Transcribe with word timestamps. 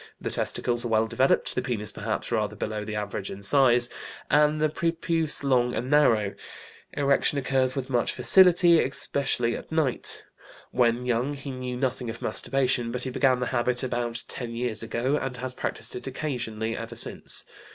The 0.19 0.31
testicles 0.31 0.83
are 0.83 0.87
well 0.87 1.05
developed, 1.05 1.53
the 1.53 1.61
penis 1.61 1.91
perhaps 1.91 2.31
rather 2.31 2.55
below 2.55 2.83
the 2.83 2.95
average 2.95 3.29
in 3.29 3.43
size, 3.43 3.87
and 4.31 4.59
the 4.59 4.67
prepuce 4.67 5.43
long 5.43 5.75
and 5.75 5.91
narrow. 5.91 6.33
Erection 6.93 7.37
occurs 7.37 7.75
with 7.75 7.87
much 7.87 8.11
facility, 8.11 8.79
especially 8.79 9.55
at 9.55 9.71
night. 9.71 10.23
When 10.71 11.05
young 11.05 11.35
he 11.35 11.51
knew 11.51 11.77
nothing 11.77 12.09
of 12.09 12.19
masturbation, 12.19 12.91
but 12.91 13.03
he 13.03 13.11
began 13.11 13.41
the 13.41 13.45
habit 13.53 13.83
about 13.83 14.23
ten 14.27 14.55
years 14.55 14.81
ago, 14.81 15.17
and 15.17 15.37
has 15.37 15.53
practised 15.53 15.95
it 15.95 16.07
occasionally 16.07 16.75
ever 16.75 16.95
since. 16.95 17.45